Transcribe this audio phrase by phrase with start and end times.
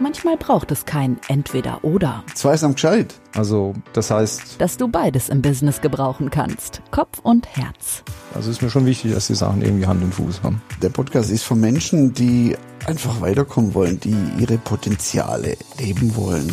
[0.00, 2.22] Manchmal braucht es kein Entweder-Oder.
[2.34, 3.14] Zweisam gescheit.
[3.34, 6.82] Also, das heißt, Dass du beides im Business gebrauchen kannst.
[6.92, 8.04] Kopf und Herz.
[8.32, 10.62] also ist mir schon wichtig, dass die Sachen irgendwie Hand und Fuß haben.
[10.82, 12.56] Der Podcast ist von Menschen, die
[12.86, 16.48] einfach weiterkommen wollen, die ihre Potenziale leben wollen.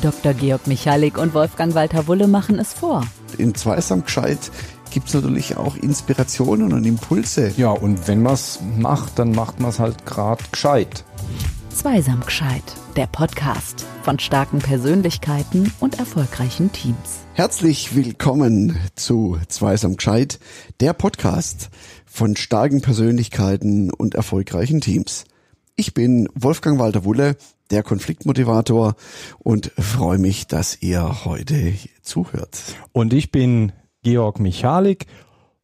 [0.00, 0.34] Dr.
[0.34, 3.04] Georg Michalik und Wolfgang Walter Wulle machen es vor.
[3.38, 4.50] In Zweisam gescheit
[4.90, 7.52] gibt's natürlich auch Inspirationen und Impulse.
[7.56, 11.04] Ja, und wenn man's macht, dann macht man's halt grad gescheit.
[11.74, 12.62] Zweisam gescheit.
[12.96, 17.20] Der Podcast von starken Persönlichkeiten und erfolgreichen Teams.
[17.32, 20.38] Herzlich willkommen zu Zweisam gescheit,
[20.80, 21.70] der Podcast
[22.04, 25.24] von starken Persönlichkeiten und erfolgreichen Teams.
[25.74, 27.36] Ich bin Wolfgang Walter Wulle,
[27.70, 28.94] der Konfliktmotivator
[29.38, 32.62] und freue mich, dass ihr heute zuhört.
[32.92, 35.06] Und ich bin Georg Michalik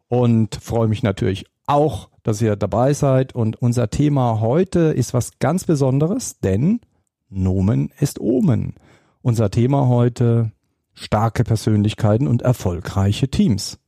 [0.09, 3.35] und freue mich natürlich auch, dass ihr dabei seid.
[3.35, 6.81] Und unser Thema heute ist was ganz Besonderes, denn
[7.31, 8.75] Nomen ist Omen.
[9.23, 10.53] Unser Thema heute
[10.95, 13.79] starke Persönlichkeiten und erfolgreiche Teams.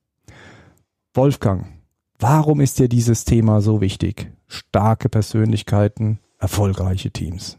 [1.12, 1.66] Wolfgang,
[2.18, 4.32] warum ist dir dieses Thema so wichtig?
[4.46, 7.58] Starke Persönlichkeiten, erfolgreiche Teams.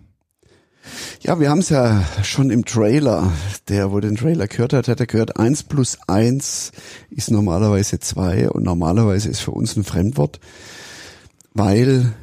[1.21, 3.31] Ja, wir haben es ja schon im Trailer.
[3.67, 6.71] Der, wo den Trailer gehört hat, hat er gehört, eins plus eins
[7.09, 10.39] ist normalerweise zwei und normalerweise ist für uns ein Fremdwort,
[11.53, 12.13] weil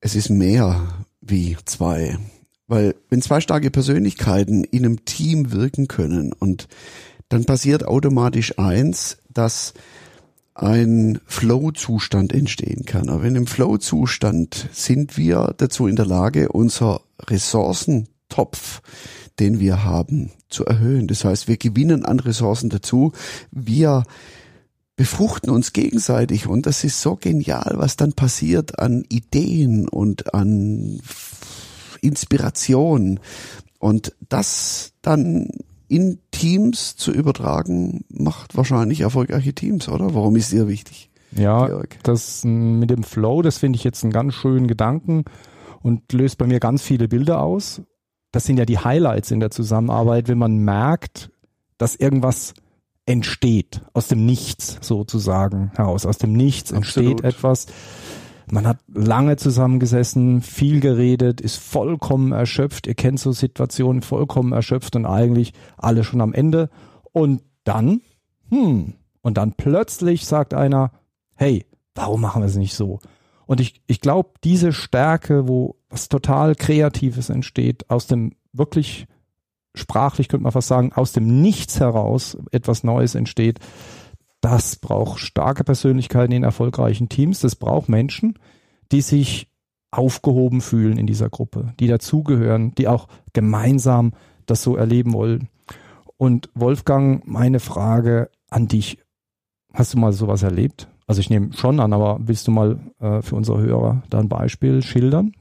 [0.00, 2.18] es ist mehr wie zwei.
[2.66, 6.68] Weil wenn zwei starke Persönlichkeiten in einem Team wirken können und
[7.28, 9.74] dann passiert automatisch eins, dass
[10.54, 13.08] ein Flow-Zustand entstehen kann.
[13.08, 18.80] Aber in dem Flow-Zustand sind wir dazu in der Lage, unser Ressourcentopf,
[19.40, 21.08] den wir haben, zu erhöhen.
[21.08, 23.12] Das heißt, wir gewinnen an Ressourcen dazu.
[23.50, 24.04] Wir
[24.96, 31.00] befruchten uns gegenseitig und das ist so genial, was dann passiert an Ideen und an
[32.00, 33.18] Inspiration
[33.80, 35.48] und das dann
[35.94, 40.12] in Teams zu übertragen, macht wahrscheinlich erfolgreiche Teams, oder?
[40.12, 41.08] Warum ist dir wichtig?
[41.30, 41.98] Ja, Georg?
[42.02, 45.24] das mit dem Flow, das finde ich jetzt einen ganz schönen Gedanken
[45.82, 47.80] und löst bei mir ganz viele Bilder aus.
[48.32, 51.30] Das sind ja die Highlights in der Zusammenarbeit, wenn man merkt,
[51.78, 52.54] dass irgendwas
[53.06, 56.06] entsteht, aus dem Nichts sozusagen heraus.
[56.06, 57.12] Aus dem Nichts Absolut.
[57.12, 57.66] entsteht etwas.
[58.50, 62.86] Man hat lange zusammengesessen, viel geredet, ist vollkommen erschöpft.
[62.86, 66.68] Ihr kennt so Situationen, vollkommen erschöpft und eigentlich alle schon am Ende.
[67.12, 68.02] Und dann,
[68.50, 70.92] hm, und dann plötzlich sagt einer,
[71.34, 73.00] hey, warum machen wir es nicht so?
[73.46, 79.06] Und ich, ich glaube, diese Stärke, wo was total Kreatives entsteht, aus dem wirklich
[79.74, 83.58] sprachlich könnte man fast sagen, aus dem Nichts heraus etwas Neues entsteht,
[84.44, 87.40] das braucht starke Persönlichkeiten in erfolgreichen Teams.
[87.40, 88.38] Das braucht Menschen,
[88.92, 89.50] die sich
[89.90, 94.12] aufgehoben fühlen in dieser Gruppe, die dazugehören, die auch gemeinsam
[94.44, 95.48] das so erleben wollen.
[96.18, 98.98] Und Wolfgang, meine Frage an dich.
[99.72, 100.88] Hast du mal sowas erlebt?
[101.06, 104.28] Also ich nehme schon an, aber willst du mal äh, für unsere Hörer da ein
[104.28, 105.32] Beispiel schildern?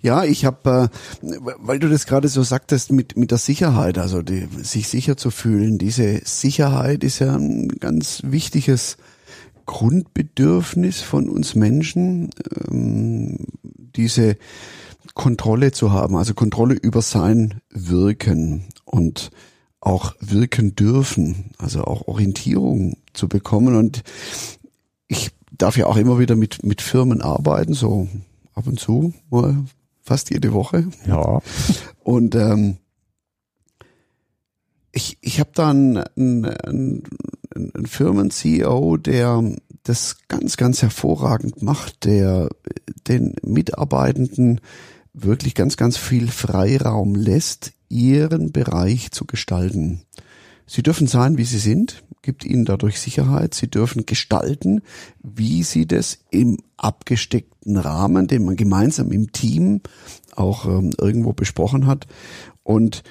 [0.00, 0.90] Ja, ich habe,
[1.22, 5.16] äh, weil du das gerade so sagtest mit mit der Sicherheit, also die, sich sicher
[5.16, 5.78] zu fühlen.
[5.78, 8.96] Diese Sicherheit ist ja ein ganz wichtiges
[9.66, 12.30] Grundbedürfnis von uns Menschen,
[12.68, 14.36] ähm, diese
[15.14, 19.30] Kontrolle zu haben, also Kontrolle über sein Wirken und
[19.80, 23.76] auch wirken dürfen, also auch Orientierung zu bekommen.
[23.76, 24.02] Und
[25.06, 28.08] ich darf ja auch immer wieder mit mit Firmen arbeiten, so
[28.54, 29.64] ab und zu, mal
[30.00, 30.88] fast jede Woche.
[31.06, 31.40] Ja.
[32.02, 32.78] Und ähm,
[34.92, 37.02] ich, ich habe da einen, einen, einen,
[37.54, 39.42] einen Firmen-CEO, der
[39.84, 42.48] das ganz, ganz hervorragend macht, der
[43.08, 44.60] den Mitarbeitenden
[45.12, 50.02] wirklich ganz, ganz viel Freiraum lässt, ihren Bereich zu gestalten.
[50.66, 53.54] Sie dürfen sein, wie sie sind, gibt ihnen dadurch Sicherheit.
[53.54, 54.80] Sie dürfen gestalten,
[55.22, 59.80] wie sie das im abgesteckten Rahmen, den man gemeinsam im Team
[60.34, 62.06] auch ähm, irgendwo besprochen hat.
[62.62, 63.02] Und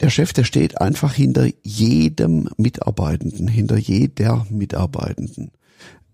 [0.00, 5.52] der Chef, der steht einfach hinter jedem Mitarbeitenden, hinter jeder Mitarbeitenden.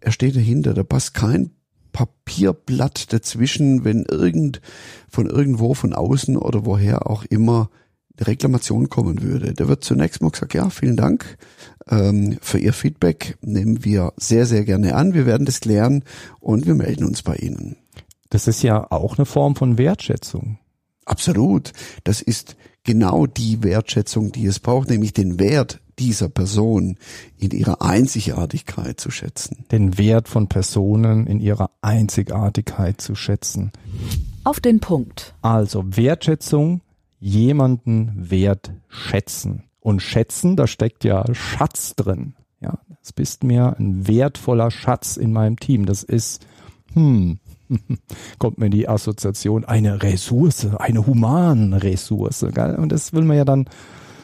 [0.00, 1.50] Er steht dahinter, da passt kein
[1.92, 4.60] Papierblatt dazwischen, wenn irgend
[5.08, 7.70] von irgendwo von außen oder woher auch immer
[8.20, 9.54] Reklamation kommen würde.
[9.54, 11.38] Da wird zunächst mal gesagt, ja, vielen Dank
[11.88, 15.14] ähm, für Ihr Feedback, nehmen wir sehr, sehr gerne an.
[15.14, 16.04] Wir werden das klären
[16.40, 17.76] und wir melden uns bei Ihnen.
[18.30, 20.58] Das ist ja auch eine Form von Wertschätzung.
[21.04, 21.72] Absolut.
[22.04, 26.96] Das ist genau die Wertschätzung, die es braucht, nämlich den Wert dieser Person
[27.38, 29.64] in ihrer Einzigartigkeit zu schätzen.
[29.72, 33.72] Den Wert von Personen in ihrer Einzigartigkeit zu schätzen.
[34.44, 35.34] Auf den Punkt.
[35.42, 36.82] Also Wertschätzung,
[37.20, 39.64] jemanden wertschätzen.
[39.80, 42.34] Und schätzen, da steckt ja Schatz drin.
[42.60, 45.86] Ja, das bist mir ein wertvoller Schatz in meinem Team.
[45.86, 46.44] Das ist,
[46.92, 47.38] hm,
[48.38, 52.44] kommt mir die Assoziation, eine Ressource, eine humane Ressource.
[52.52, 52.74] Gell?
[52.76, 53.66] Und das will man ja dann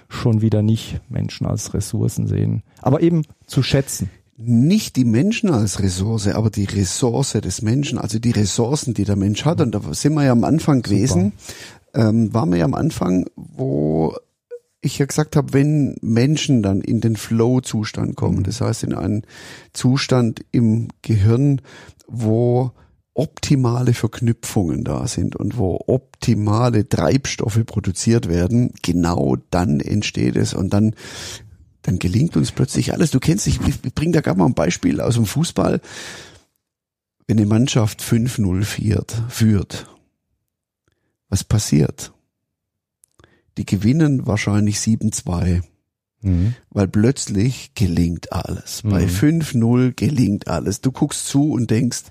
[0.09, 2.63] schon wieder nicht Menschen als Ressourcen sehen.
[2.83, 4.11] Aber eben zu schätzen.
[4.37, 9.17] Nicht die Menschen als Ressource, aber die Ressource des Menschen, also die Ressourcen, die der
[9.17, 9.61] Mensch hat.
[9.61, 11.33] Und da sind wir ja am Anfang gewesen,
[11.95, 14.17] ähm, waren wir ja am Anfang, wo
[14.81, 19.23] ich ja gesagt habe, wenn Menschen dann in den Flow-Zustand kommen, das heißt in einen
[19.73, 21.63] Zustand im Gehirn,
[22.07, 22.73] wo
[23.15, 30.73] optimale Verknüpfungen da sind und wo optimale Treibstoffe produziert werden, genau dann entsteht es und
[30.75, 30.95] dann
[31.83, 33.11] dann gelingt uns plötzlich alles.
[33.11, 35.81] Du kennst dich, ich bring da gerade mal ein Beispiel aus dem Fußball.
[37.27, 39.87] Wenn eine Mannschaft 5-0 führt, führt,
[41.29, 42.13] was passiert?
[43.57, 45.63] Die gewinnen wahrscheinlich 7-2.
[46.23, 46.55] Mhm.
[46.71, 48.83] Weil plötzlich gelingt alles.
[48.83, 48.91] Mhm.
[48.91, 50.81] Bei 5-0 gelingt alles.
[50.81, 52.05] Du guckst zu und denkst,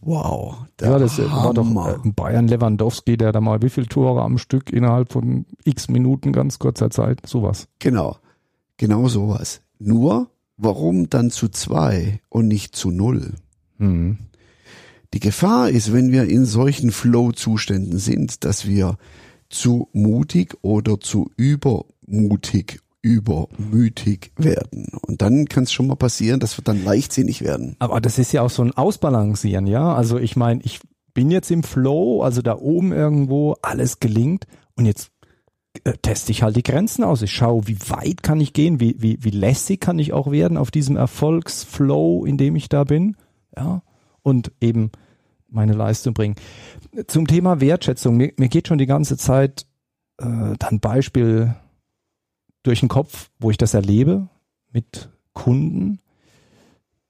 [0.00, 2.00] wow, der Ja, das äh, war doch Hammer.
[2.04, 6.32] äh, Bayern Lewandowski, der da mal wie viele Tore am Stück innerhalb von x Minuten
[6.32, 7.68] ganz kurzer Zeit, sowas.
[7.78, 8.16] Genau.
[8.76, 9.60] Genau sowas.
[9.78, 13.34] Nur, warum dann zu zwei und nicht zu null?
[13.78, 14.18] Mhm.
[15.12, 18.96] Die Gefahr ist, wenn wir in solchen Flow-Zuständen sind, dass wir
[19.48, 24.88] zu mutig oder zu übermutig, übermütig werden.
[25.02, 27.74] Und dann kann es schon mal passieren, dass wir dann leichtsinnig werden.
[27.80, 29.94] Aber das ist ja auch so ein Ausbalancieren, ja.
[29.94, 30.80] Also ich meine, ich
[31.12, 34.46] bin jetzt im Flow, also da oben irgendwo, alles gelingt
[34.76, 35.10] und jetzt
[35.84, 37.22] äh, teste ich halt die Grenzen aus.
[37.22, 40.56] Ich schaue, wie weit kann ich gehen, wie, wie, wie lässig kann ich auch werden
[40.56, 43.16] auf diesem Erfolgsflow, in dem ich da bin,
[43.56, 43.82] ja.
[44.22, 44.90] Und eben
[45.48, 46.36] meine Leistung bringen.
[47.06, 49.66] Zum Thema Wertschätzung, mir, mir geht schon die ganze Zeit
[50.18, 51.54] äh, dann Beispiel
[52.62, 54.28] durch den Kopf, wo ich das erlebe
[54.72, 56.00] mit Kunden.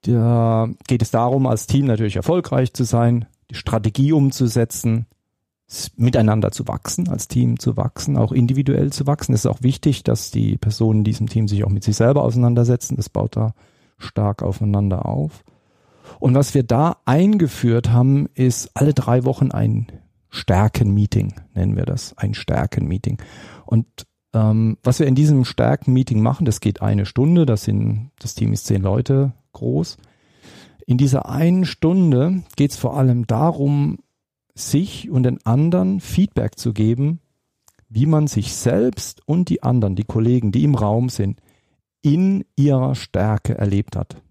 [0.03, 5.07] Da geht es darum, als Team natürlich erfolgreich zu sein, die Strategie umzusetzen,
[5.97, 9.35] miteinander zu wachsen, als Team zu wachsen, auch individuell zu wachsen.
[9.35, 12.23] Es ist auch wichtig, dass die Personen in diesem Team sich auch mit sich selber
[12.25, 12.97] auseinandersetzen.
[12.97, 13.55] Das baut da
[13.99, 15.45] stark aufeinander auf.
[16.21, 19.87] Und was wir da eingeführt haben, ist alle drei Wochen ein
[20.29, 23.19] Stärken-Meeting, nennen wir das, ein Stärken-Meeting.
[23.65, 23.87] Und
[24.35, 28.53] ähm, was wir in diesem Stärken-Meeting machen, das geht eine Stunde, das sind, das Team
[28.53, 29.97] ist zehn Leute groß.
[30.87, 33.99] In dieser einen Stunde geht es vor allem darum,
[34.55, 37.21] sich und den anderen Feedback zu geben,
[37.89, 41.41] wie man sich selbst und die anderen, die Kollegen, die im Raum sind,
[42.03, 44.23] in ihrer Stärke erlebt hat.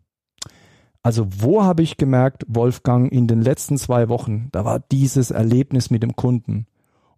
[1.01, 5.89] Also wo habe ich gemerkt, Wolfgang, in den letzten zwei Wochen, da war dieses Erlebnis
[5.89, 6.65] mit dem Kunden.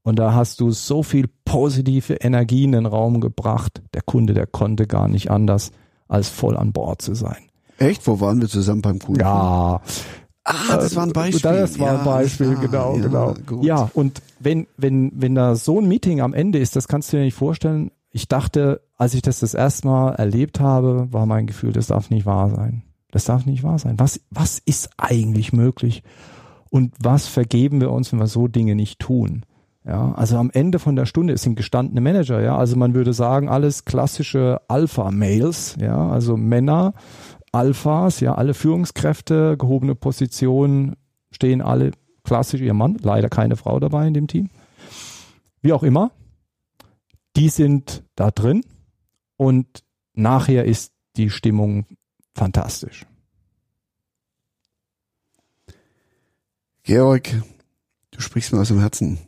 [0.03, 3.81] Und da hast du so viel positive Energie in den Raum gebracht.
[3.93, 5.71] Der Kunde, der konnte gar nicht anders,
[6.07, 7.37] als voll an Bord zu sein.
[7.77, 8.05] Echt?
[8.07, 9.21] Wo waren wir zusammen beim Kunden?
[9.21, 9.81] Ja,
[10.43, 11.51] Ah, das war ein Beispiel.
[11.51, 12.61] Das war ein Ja, Beispiel, klar.
[12.61, 13.33] genau, Ja, genau.
[13.45, 13.63] gut.
[13.63, 17.17] Ja, und wenn, wenn, wenn da so ein Meeting am Ende ist, das kannst du
[17.17, 17.91] dir nicht vorstellen.
[18.11, 22.09] Ich dachte, als ich das das erste Mal erlebt habe, war mein Gefühl, das darf
[22.09, 22.81] nicht wahr sein.
[23.11, 23.99] Das darf nicht wahr sein.
[23.99, 26.03] Was, was ist eigentlich möglich?
[26.69, 29.45] Und was vergeben wir uns, wenn wir so Dinge nicht tun?
[29.85, 32.55] Ja, also am Ende von der Stunde sind gestandene Manager, ja.
[32.55, 36.93] Also man würde sagen, alles klassische Alpha-Males, ja, also Männer,
[37.51, 40.95] Alphas, ja, alle Führungskräfte, gehobene Positionen,
[41.31, 41.91] stehen alle
[42.23, 44.49] klassisch ihr Mann, leider keine Frau dabei in dem Team.
[45.61, 46.11] Wie auch immer,
[47.35, 48.61] die sind da drin
[49.35, 51.85] und nachher ist die Stimmung
[52.33, 53.05] fantastisch.
[56.83, 57.29] Georg,
[58.11, 59.19] du sprichst mir aus dem Herzen.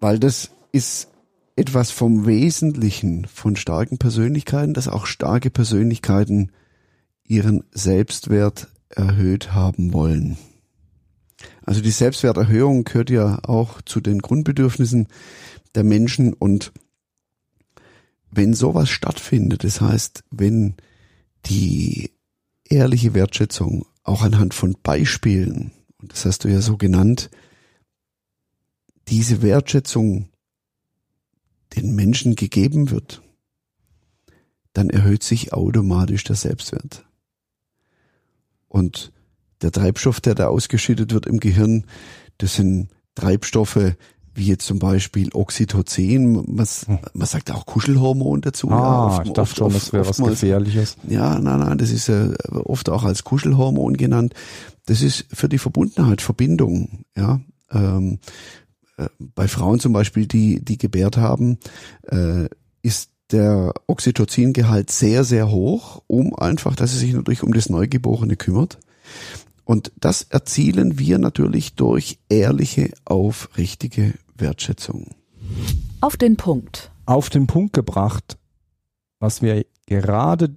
[0.00, 1.08] Weil das ist
[1.56, 6.50] etwas vom Wesentlichen von starken Persönlichkeiten, dass auch starke Persönlichkeiten
[7.26, 10.36] ihren Selbstwert erhöht haben wollen.
[11.64, 15.08] Also die Selbstwerterhöhung gehört ja auch zu den Grundbedürfnissen
[15.74, 16.72] der Menschen und
[18.36, 20.74] wenn sowas stattfindet, das heißt, wenn
[21.46, 22.10] die
[22.64, 27.30] ehrliche Wertschätzung auch anhand von Beispielen, und das hast du ja so genannt,
[29.08, 30.28] diese Wertschätzung
[31.76, 33.22] den Menschen gegeben wird,
[34.72, 37.04] dann erhöht sich automatisch der Selbstwert.
[38.68, 39.12] Und
[39.62, 41.86] der Treibstoff, der da ausgeschüttet wird im Gehirn,
[42.38, 43.94] das sind Treibstoffe,
[44.34, 46.66] wie jetzt zum Beispiel Oxytocin, man,
[47.12, 48.70] man sagt auch Kuschelhormon dazu.
[48.70, 50.96] Ah, ja, oft, ich dachte oft, schon, das wäre was Gefährliches.
[51.08, 54.34] Ja, nein, nein, das ist äh, oft auch als Kuschelhormon genannt.
[54.86, 57.40] Das ist für die Verbundenheit, Verbindung, ja.
[57.70, 58.18] Ähm,
[58.96, 61.58] äh, bei Frauen zum Beispiel, die, die gebärt haben,
[62.08, 62.48] äh,
[62.82, 68.36] ist der Oxytocin-Gehalt sehr, sehr hoch, um einfach, dass sie sich natürlich um das Neugeborene
[68.36, 68.78] kümmert.
[69.64, 75.14] Und das erzielen wir natürlich durch ehrliche, aufrichtige Wertschätzung.
[76.00, 76.90] Auf den Punkt.
[77.06, 78.38] Auf den Punkt gebracht,
[79.18, 80.56] was mir gerade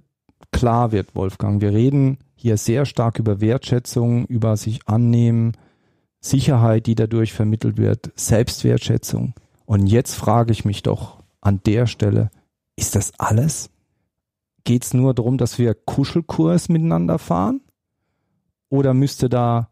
[0.52, 1.60] klar wird, Wolfgang.
[1.60, 5.52] Wir reden hier sehr stark über Wertschätzung, über sich annehmen,
[6.20, 9.34] Sicherheit, die dadurch vermittelt wird, Selbstwertschätzung.
[9.66, 12.30] Und jetzt frage ich mich doch an der Stelle,
[12.76, 13.70] ist das alles?
[14.64, 17.60] Geht es nur darum, dass wir Kuschelkurs miteinander fahren?
[18.68, 19.68] Oder müsste da,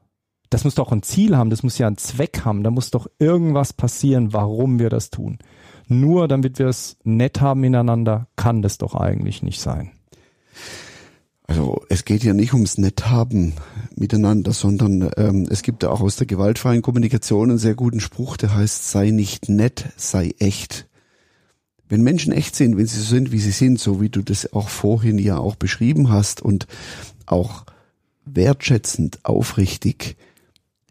[0.57, 3.09] das muss doch ein Ziel haben, das muss ja einen Zweck haben, da muss doch
[3.19, 5.37] irgendwas passieren, warum wir das tun.
[5.87, 9.91] Nur damit wir es nett haben miteinander, kann das doch eigentlich nicht sein.
[11.47, 13.53] Also es geht ja nicht ums Netthaben
[13.97, 18.39] miteinander, sondern ähm, es gibt ja auch aus der gewaltfreien Kommunikation einen sehr guten Spruch,
[18.39, 20.89] der heißt, sei nicht nett, sei echt.
[21.87, 24.55] Wenn Menschen echt sind, wenn sie so sind, wie sie sind, so wie du das
[24.55, 26.67] auch vorhin ja auch beschrieben hast und
[27.27, 27.67] auch
[28.25, 30.17] wertschätzend, aufrichtig,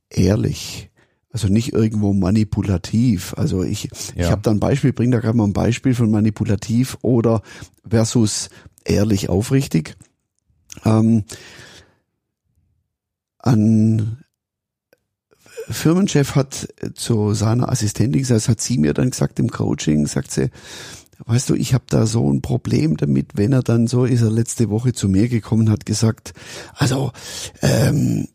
[0.09, 0.89] ehrlich,
[1.31, 3.33] also nicht irgendwo manipulativ.
[3.38, 4.25] Also ich, ja.
[4.25, 7.41] ich habe da ein Beispiel, bring da gerade mal ein Beispiel von manipulativ oder
[7.88, 8.50] versus
[8.85, 9.97] ehrlich, aufrichtig.
[10.85, 11.24] Ähm,
[13.39, 14.24] ein
[15.69, 20.50] Firmenchef hat zu seiner Assistentin gesagt, hat sie mir dann gesagt im Coaching, sagt sie,
[21.25, 24.31] weißt du, ich habe da so ein Problem damit, wenn er dann so ist er
[24.31, 26.33] letzte Woche zu mir gekommen hat gesagt,
[26.75, 27.12] also
[27.62, 28.27] ähm,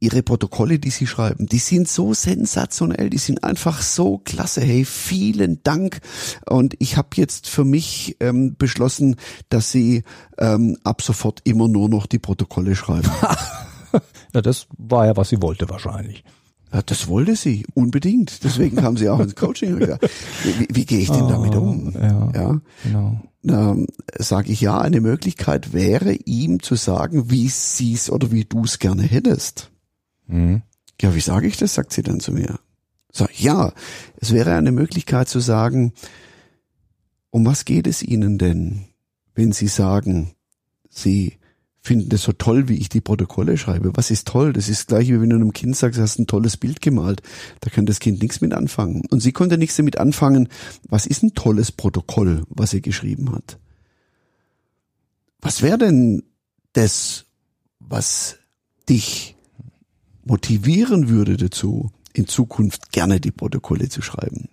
[0.00, 4.62] ihre Protokolle, die sie schreiben, die sind so sensationell, die sind einfach so klasse.
[4.62, 6.00] Hey, vielen Dank.
[6.46, 9.16] Und ich habe jetzt für mich ähm, beschlossen,
[9.50, 10.02] dass sie
[10.38, 13.10] ähm, ab sofort immer nur noch die Protokolle schreiben.
[14.34, 16.24] ja, das war ja, was sie wollte wahrscheinlich.
[16.72, 18.44] Ja, das wollte sie unbedingt.
[18.44, 19.80] Deswegen kam sie auch ins Coaching.
[19.80, 21.92] Wie, wie gehe ich denn damit um?
[21.96, 22.60] Ah, ja, ja.
[22.84, 23.20] genau.
[23.42, 23.86] Ähm,
[24.18, 28.64] sage ich ja, eine Möglichkeit wäre, ihm zu sagen, wie sie es oder wie du
[28.64, 29.69] es gerne hättest.
[30.30, 30.62] Mhm.
[31.00, 31.74] Ja, wie sage ich das?
[31.74, 32.58] sagt sie dann zu mir.
[33.12, 33.72] Sag ja,
[34.16, 35.92] es wäre eine Möglichkeit zu sagen,
[37.30, 38.86] um was geht es Ihnen denn,
[39.34, 40.34] wenn Sie sagen,
[40.88, 41.38] Sie
[41.82, 43.96] finden das so toll, wie ich die Protokolle schreibe.
[43.96, 44.52] Was ist toll?
[44.52, 47.22] Das ist gleich wie wenn du einem Kind sagst, du hast ein tolles Bild gemalt.
[47.60, 49.02] Da kann das Kind nichts mit anfangen.
[49.10, 50.48] Und sie konnte nichts damit anfangen.
[50.88, 53.58] Was ist ein tolles Protokoll, was sie geschrieben hat?
[55.40, 56.22] Was wäre denn
[56.74, 57.24] das,
[57.78, 58.36] was
[58.88, 59.36] dich
[60.24, 64.48] motivieren würde dazu, in Zukunft gerne die Protokolle zu schreiben?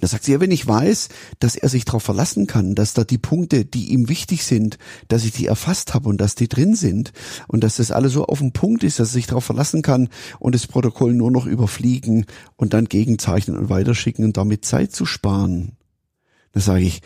[0.00, 3.04] Da sagt sie, ja, wenn ich weiß, dass er sich darauf verlassen kann, dass da
[3.04, 4.78] die Punkte, die ihm wichtig sind,
[5.08, 7.12] dass ich die erfasst habe und dass die drin sind
[7.48, 10.08] und dass das alles so auf dem Punkt ist, dass er sich darauf verlassen kann
[10.38, 12.26] und das Protokoll nur noch überfliegen
[12.56, 15.76] und dann gegenzeichnen und weiterschicken und damit Zeit zu sparen.
[16.52, 17.00] Da sage ich,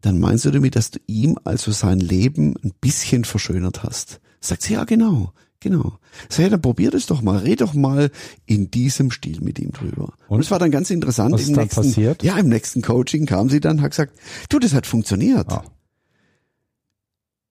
[0.00, 4.20] dann meinst du damit, dass du ihm also sein Leben ein bisschen verschönert hast?
[4.40, 5.32] Sagt sie, ja genau.
[5.64, 5.98] Genau.
[6.28, 7.38] Sag, ja, dann probier das doch mal.
[7.38, 8.10] Red doch mal
[8.44, 10.12] in diesem Stil mit ihm drüber.
[10.28, 11.32] Und, Und es war dann ganz interessant.
[11.32, 12.22] Was ist dann nächsten, passiert?
[12.22, 14.12] Ja, im nächsten Coaching kam sie dann, hat gesagt,
[14.50, 15.50] du, das hat funktioniert.
[15.50, 15.64] Ah.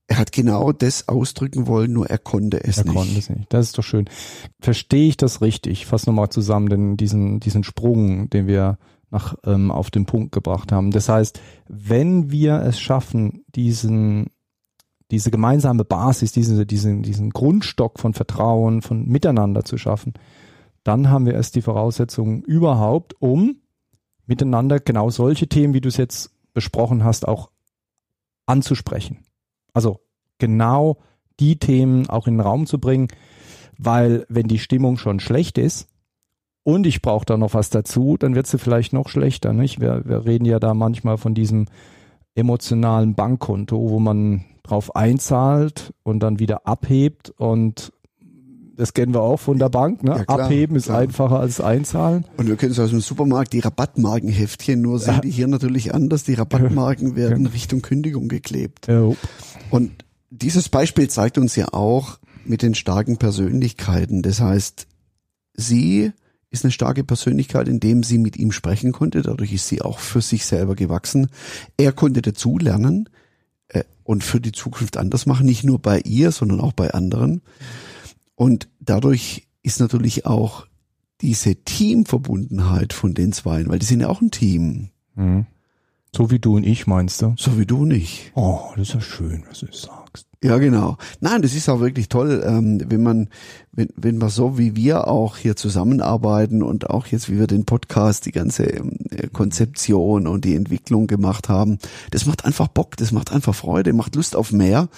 [0.06, 2.94] Er hat genau das ausdrücken wollen, nur er konnte es er nicht.
[2.94, 3.52] Er konnte es nicht.
[3.52, 4.08] Das ist doch schön.
[4.60, 5.72] Verstehe ich das richtig?
[5.72, 8.78] Ich fasse nochmal zusammen denn diesen, diesen Sprung, den wir
[9.10, 10.92] nach, ähm, auf den Punkt gebracht haben.
[10.92, 14.28] Das heißt, wenn wir es schaffen, diesen
[15.14, 20.14] diese gemeinsame Basis, diesen, diesen, diesen Grundstock von Vertrauen, von Miteinander zu schaffen,
[20.84, 23.58] dann haben wir erst die Voraussetzungen überhaupt, um
[24.26, 27.52] miteinander genau solche Themen, wie du es jetzt besprochen hast, auch
[28.48, 29.20] anzusprechen.
[29.72, 30.00] Also
[30.40, 30.98] genau
[31.40, 33.10] die Themen auch in den Raum zu bringen,
[33.78, 35.90] weil wenn die Stimmung schon schlecht ist
[36.64, 39.54] und ich brauche da noch was dazu, dann wird sie vielleicht noch schlechter.
[39.54, 39.80] Nicht?
[39.80, 41.68] Wir, wir reden ja da manchmal von diesem
[42.36, 47.92] emotionalen Bankkonto, wo man drauf einzahlt und dann wieder abhebt und
[48.76, 50.16] das kennen wir auch von der Bank, ne?
[50.18, 51.00] Ja, klar, Abheben ist klar.
[51.00, 52.26] einfacher als einzahlen.
[52.38, 55.22] Und wir kennen es aus dem Supermarkt, die Rabattmarkenheftchen, nur sind ja.
[55.22, 56.24] die hier natürlich anders.
[56.24, 58.88] Die Rabattmarken werden Richtung Kündigung geklebt.
[58.88, 59.12] Ja.
[59.70, 59.92] Und
[60.32, 64.24] dieses Beispiel zeigt uns ja auch mit den starken Persönlichkeiten.
[64.24, 64.88] Das heißt,
[65.54, 66.12] sie
[66.54, 69.24] ist eine starke Persönlichkeit, indem sie mit ihm sprechen konnte.
[69.24, 71.28] Dadurch ist sie auch für sich selber gewachsen.
[71.78, 73.10] Er konnte dazu lernen
[73.70, 77.42] äh, und für die Zukunft anders machen, nicht nur bei ihr, sondern auch bei anderen.
[78.36, 80.68] Und dadurch ist natürlich auch
[81.22, 84.90] diese Teamverbundenheit von den Zweien, weil die sind ja auch ein Team.
[85.16, 85.48] Mhm.
[86.16, 87.34] So wie du und ich, meinst du?
[87.36, 88.32] So wie du nicht.
[88.36, 89.68] Oh, das ist ja schön, was du
[90.14, 90.28] sagst.
[90.44, 90.98] Ja, genau.
[91.22, 93.30] Nein, das ist auch wirklich toll, ähm, wenn man,
[93.72, 97.66] wenn, wenn man so wie wir auch hier zusammenarbeiten und auch jetzt, wie wir den
[97.66, 98.98] Podcast, die ganze ähm,
[99.32, 101.80] Konzeption und die Entwicklung gemacht haben,
[102.12, 104.90] das macht einfach Bock, das macht einfach Freude, macht Lust auf mehr.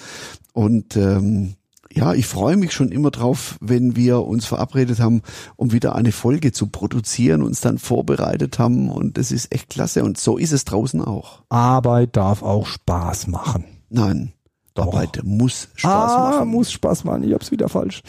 [0.52, 1.54] Und ähm,
[1.92, 5.22] ja, ich freue mich schon immer drauf, wenn wir uns verabredet haben,
[5.54, 10.04] um wieder eine Folge zu produzieren, uns dann vorbereitet haben und das ist echt klasse
[10.04, 11.42] und so ist es draußen auch.
[11.48, 13.64] Arbeit darf auch Spaß machen.
[13.88, 14.32] Nein.
[14.78, 16.48] Arbeit muss Spaß ah, machen.
[16.48, 17.24] muss Spaß machen.
[17.24, 18.02] Ich hab's wieder falsch.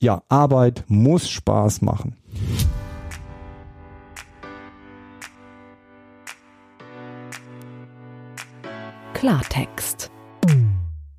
[0.00, 2.16] Ja, Arbeit muss Spaß machen.
[9.14, 10.10] Klartext.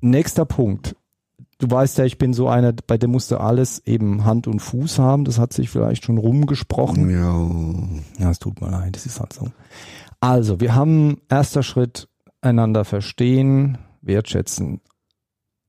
[0.00, 0.94] Nächster Punkt.
[1.58, 4.98] Du weißt ja, ich bin so einer, bei dem musste alles eben Hand und Fuß
[4.98, 5.24] haben.
[5.24, 7.08] Das hat sich vielleicht schon rumgesprochen.
[7.10, 8.22] Ja.
[8.22, 9.48] Ja, es tut mir leid, das ist halt so.
[10.20, 12.08] Also, wir haben erster Schritt
[12.42, 14.80] einander verstehen, wertschätzen.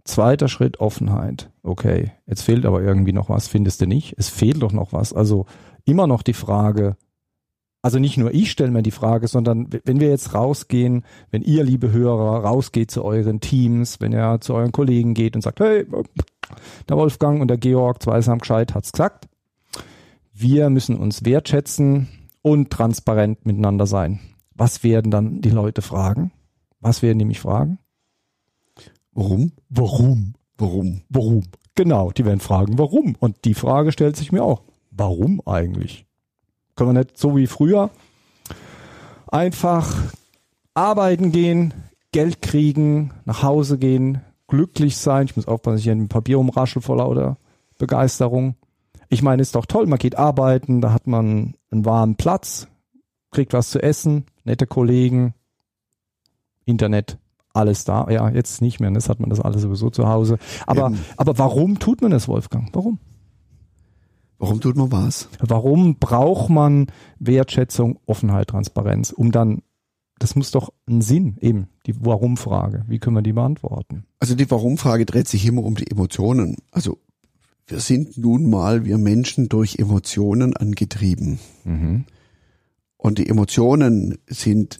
[0.07, 1.51] Zweiter Schritt Offenheit.
[1.63, 4.15] Okay, jetzt fehlt aber irgendwie noch was, findest du nicht?
[4.17, 5.11] Es fehlt doch noch was.
[5.11, 5.45] Also
[5.83, 6.95] immer noch die Frage,
[7.81, 11.63] also nicht nur ich stelle mir die Frage, sondern wenn wir jetzt rausgehen, wenn ihr,
[11.65, 15.85] liebe Hörer, rausgeht zu euren Teams, wenn ihr zu euren Kollegen geht und sagt, hey,
[16.87, 19.27] der Wolfgang und der Georg, zweisam gescheit, hat's gesagt.
[20.33, 22.07] Wir müssen uns wertschätzen
[22.41, 24.21] und transparent miteinander sein.
[24.55, 26.31] Was werden dann die Leute fragen?
[26.79, 27.79] Was werden die mich fragen?
[29.17, 29.51] Warum?
[29.69, 30.35] Warum?
[30.59, 31.01] Warum?
[31.09, 31.43] Warum?
[31.73, 33.15] Genau, die werden fragen, warum?
[33.19, 34.61] Und die Frage stellt sich mir auch.
[34.91, 36.05] Warum eigentlich?
[36.75, 37.89] Können wir nicht so wie früher
[39.27, 40.13] einfach
[40.75, 41.73] arbeiten gehen,
[42.11, 45.25] Geld kriegen, nach Hause gehen, glücklich sein.
[45.25, 47.37] Ich muss aufpassen, dass ich hier ein Papier umraschel vor lauter
[47.79, 48.55] Begeisterung.
[49.09, 52.67] Ich meine, ist doch toll, man geht arbeiten, da hat man einen warmen Platz,
[53.31, 55.33] kriegt was zu essen, nette Kollegen,
[56.65, 57.17] Internet,
[57.57, 58.07] alles da.
[58.09, 60.37] Ja, jetzt nicht mehr, das hat man das alles sowieso zu Hause.
[60.65, 60.99] Aber, Eben.
[61.17, 62.69] aber warum tut man das, Wolfgang?
[62.73, 62.99] Warum?
[64.39, 65.29] Warum tut man was?
[65.39, 66.87] Warum braucht man
[67.19, 69.63] Wertschätzung, Offenheit, Transparenz, um dann,
[70.19, 72.85] das muss doch einen Sinn, eben, die Warum-Frage.
[72.87, 74.05] Wie können wir die beantworten?
[74.19, 76.57] Also die Warum-Frage dreht sich immer um die Emotionen.
[76.71, 76.99] Also
[77.65, 81.39] wir sind nun mal, wir Menschen, durch Emotionen angetrieben.
[82.97, 84.79] Und die Emotionen sind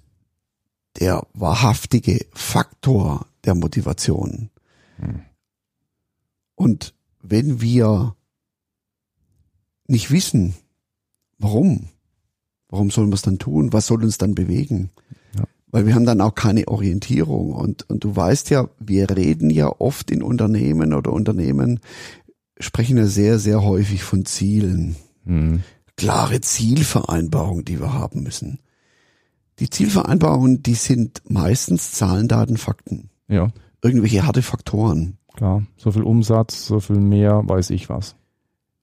[1.00, 4.50] der wahrhaftige Faktor der Motivation.
[6.56, 8.16] Und wenn wir
[9.88, 10.56] nicht wissen,
[11.38, 11.90] warum,
[12.70, 13.74] warum sollen wir es dann tun?
[13.74, 14.90] Was soll uns dann bewegen?
[15.38, 15.44] Ja.
[15.68, 17.54] Weil wir haben dann auch keine Orientierung.
[17.54, 21.80] Und, und du weißt ja, wir reden ja oft in Unternehmen oder Unternehmen
[22.60, 24.96] sprechen ja sehr, sehr häufig von Zielen.
[25.96, 28.60] Klare Zielvereinbarungen, die wir haben müssen.
[29.60, 33.10] Die Zielvereinbarungen, die sind meistens Zahlen, Daten, Fakten.
[33.28, 35.18] Ja, Irgendwelche harte Faktoren.
[35.36, 35.64] klar.
[35.78, 38.16] So viel Umsatz, so viel mehr, weiß ich was.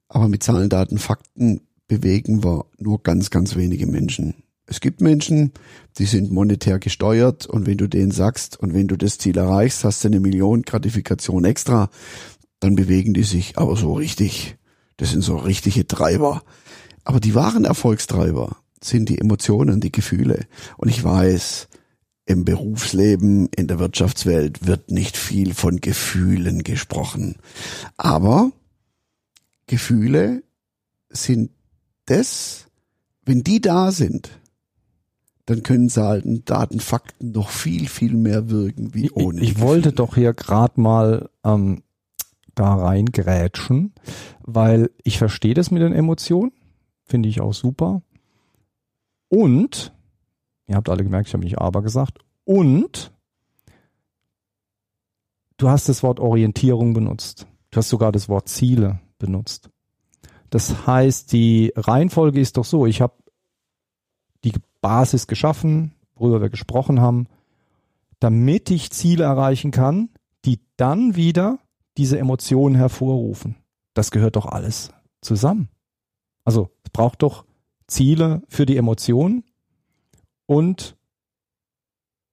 [0.09, 4.35] Aber mit Zahlen, Daten, Fakten bewegen wir nur ganz, ganz wenige Menschen.
[4.67, 5.53] Es gibt Menschen,
[5.99, 9.85] die sind monetär gesteuert und wenn du denen sagst und wenn du das Ziel erreichst,
[9.85, 11.91] hast du eine Million Gratifikation extra,
[12.61, 14.57] dann bewegen die sich aber so richtig.
[14.97, 16.43] Das sind so richtige Treiber.
[17.03, 20.47] Aber die wahren Erfolgstreiber sind die Emotionen, die Gefühle.
[20.77, 21.69] Und ich weiß,
[22.27, 27.37] im Berufsleben, in der Wirtschaftswelt wird nicht viel von Gefühlen gesprochen.
[27.97, 28.53] Aber
[29.67, 30.43] Gefühle
[31.11, 31.51] sind
[32.07, 32.67] das,
[33.25, 34.31] wenn die da sind,
[35.47, 39.41] dann können Zahlen, Daten, Fakten noch viel, viel mehr wirken wie ohne.
[39.43, 41.83] Ich, ich wollte doch hier gerade mal ähm,
[42.55, 43.93] da reingrätschen,
[44.43, 46.53] weil ich verstehe das mit den Emotionen,
[47.05, 48.03] finde ich auch super.
[49.35, 49.93] Und,
[50.69, 53.13] ihr habt alle gemerkt, ich habe nicht aber gesagt, und
[55.57, 57.49] du hast das Wort Orientierung benutzt.
[57.73, 59.71] Du hast sogar das Wort Ziele benutzt.
[60.51, 63.15] Das heißt, die Reihenfolge ist doch so, ich habe
[64.45, 67.27] die Basis geschaffen, worüber wir gesprochen haben,
[68.21, 70.11] damit ich Ziele erreichen kann,
[70.45, 71.59] die dann wieder
[71.97, 73.57] diese Emotionen hervorrufen.
[73.95, 74.93] Das gehört doch alles
[75.23, 75.71] zusammen.
[76.45, 77.45] Also es braucht doch
[77.87, 79.45] Ziele für die Emotionen
[80.47, 80.97] und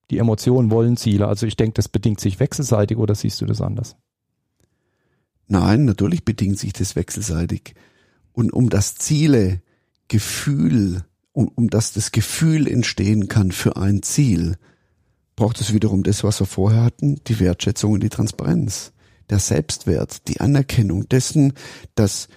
[0.09, 1.27] die Emotionen wollen Ziele.
[1.27, 3.95] Also ich denke, das bedingt sich wechselseitig oder siehst du das anders?
[5.47, 7.73] Nein, natürlich bedingt sich das wechselseitig.
[8.33, 9.61] Und um das Ziele,
[10.07, 14.57] Gefühl, um, um dass das Gefühl entstehen kann für ein Ziel,
[15.35, 18.91] braucht es wiederum das, was wir vorher hatten, die Wertschätzung und die Transparenz,
[19.29, 21.53] der Selbstwert, die Anerkennung dessen,
[21.95, 22.27] dass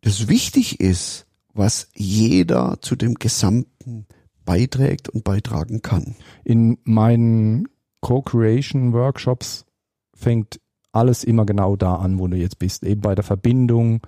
[0.00, 1.25] das wichtig ist,
[1.56, 4.06] was jeder zu dem Gesamten
[4.44, 6.16] beiträgt und beitragen kann.
[6.44, 7.68] In meinen
[8.00, 9.66] Co-Creation-Workshops
[10.14, 10.60] fängt
[10.92, 12.84] alles immer genau da an, wo du jetzt bist.
[12.84, 14.00] Eben bei der Verbindung,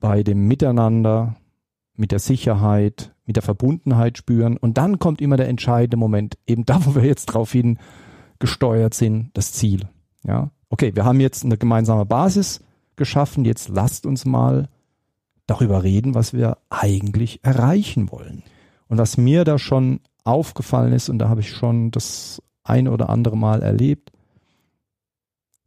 [0.00, 1.36] bei dem Miteinander,
[1.96, 4.56] mit der Sicherheit, mit der Verbundenheit spüren.
[4.56, 7.78] Und dann kommt immer der entscheidende Moment, eben da, wo wir jetzt drauf hin
[8.38, 9.88] gesteuert sind, das Ziel.
[10.22, 12.60] Ja, okay, wir haben jetzt eine gemeinsame Basis
[12.94, 13.44] geschaffen.
[13.44, 14.68] Jetzt lasst uns mal
[15.48, 18.44] darüber reden, was wir eigentlich erreichen wollen.
[18.86, 23.08] Und was mir da schon aufgefallen ist, und da habe ich schon das ein oder
[23.08, 24.12] andere Mal erlebt,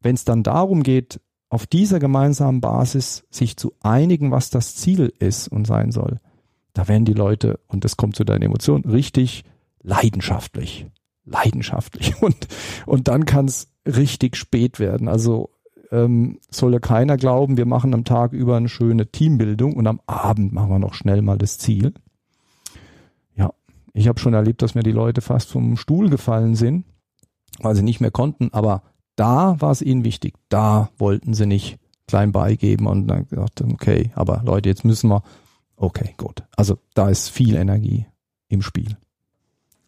[0.02, 5.12] wenn es dann darum geht, auf dieser gemeinsamen Basis sich zu einigen, was das Ziel
[5.20, 6.20] ist und sein soll,
[6.74, 9.44] da werden die Leute, und das kommt zu deinen Emotionen, richtig
[9.82, 10.88] leidenschaftlich.
[11.26, 12.16] Leidenschaftlich.
[12.22, 12.48] Und,
[12.88, 15.08] und dann kann es richtig spät werden.
[15.08, 15.52] Also
[15.92, 20.02] ähm, soll ja keiner glauben, wir machen am Tag über eine schöne Teambildung und am
[20.08, 21.94] Abend machen wir noch schnell mal das Ziel.
[23.36, 23.54] Ja,
[23.94, 26.86] ich habe schon erlebt, dass mir die Leute fast vom Stuhl gefallen sind,
[27.60, 28.84] weil sie nicht mehr konnten, aber
[29.16, 31.78] da war es ihnen wichtig, da wollten sie nicht
[32.08, 35.24] klein beigeben und dann gesagt, okay, aber Leute, jetzt müssen wir,
[35.76, 36.44] okay, gut.
[36.56, 38.06] Also da ist viel Energie
[38.48, 38.98] im Spiel.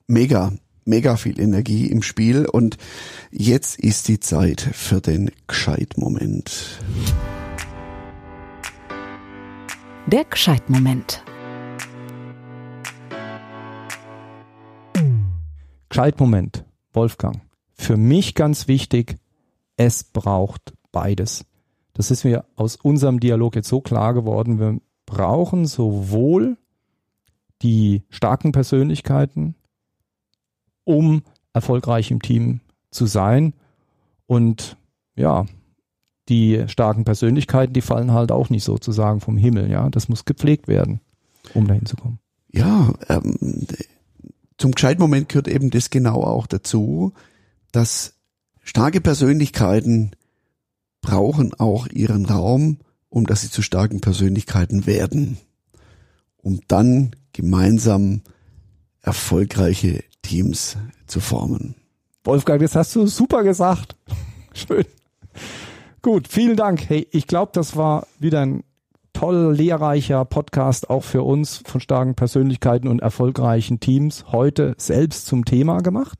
[0.07, 0.51] Mega
[0.85, 2.77] mega viel Energie im Spiel und
[3.31, 6.79] jetzt ist die Zeit für den Gescheit-Moment.
[10.07, 11.23] Der Gescheit-Moment.
[15.89, 17.41] Gescheit-Moment, Wolfgang.
[17.73, 19.17] Für mich ganz wichtig,
[19.77, 21.45] es braucht beides.
[21.93, 24.59] Das ist mir aus unserem Dialog jetzt so klar geworden.
[24.59, 26.57] Wir brauchen sowohl
[27.61, 29.55] die starken Persönlichkeiten,
[30.83, 33.53] um erfolgreich im Team zu sein.
[34.25, 34.77] Und
[35.15, 35.45] ja,
[36.29, 39.69] die starken Persönlichkeiten, die fallen halt auch nicht sozusagen vom Himmel.
[39.69, 41.01] Ja, das muss gepflegt werden,
[41.53, 42.19] um dahin zu kommen.
[42.51, 43.67] Ja, ähm,
[44.57, 47.13] zum Gescheitmoment gehört eben das genau auch dazu,
[47.71, 48.13] dass
[48.61, 50.11] starke Persönlichkeiten
[51.01, 52.77] brauchen auch ihren Raum,
[53.09, 55.37] um dass sie zu starken Persönlichkeiten werden,
[56.37, 58.21] um dann gemeinsam
[59.01, 61.75] erfolgreiche Teams zu formen.
[62.23, 63.95] Wolfgang, das hast du super gesagt.
[64.53, 64.85] Schön.
[66.01, 66.89] Gut, vielen Dank.
[66.89, 68.63] Hey, ich glaube, das war wieder ein
[69.13, 75.45] toll lehrreicher Podcast auch für uns von starken Persönlichkeiten und erfolgreichen Teams heute selbst zum
[75.45, 76.17] Thema gemacht.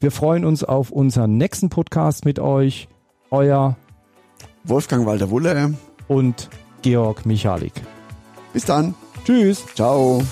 [0.00, 2.88] Wir freuen uns auf unseren nächsten Podcast mit euch.
[3.30, 3.76] Euer
[4.64, 5.74] Wolfgang Walter-Wulle
[6.08, 6.48] und
[6.82, 7.72] Georg Michalik.
[8.52, 8.94] Bis dann.
[9.24, 9.64] Tschüss.
[9.74, 10.22] Ciao.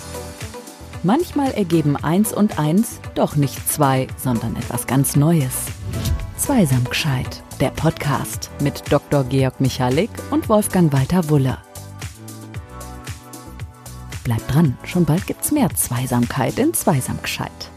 [1.05, 5.67] Manchmal ergeben eins und eins doch nicht zwei, sondern etwas ganz Neues.
[6.38, 9.23] Zweisam gescheit, der Podcast mit Dr.
[9.25, 11.59] Georg Michalik und Wolfgang Walter Wuller.
[14.25, 17.71] Bleibt dran, schon bald gibt's mehr Zweisamkeit in Zweisam gescheit.